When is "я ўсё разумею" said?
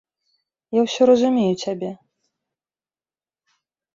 0.79-1.51